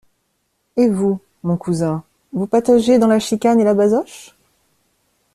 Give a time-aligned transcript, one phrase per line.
[0.77, 2.03] Et vous, mon cousin,
[2.33, 4.33] vous pataugez dans la chicane et la basoche?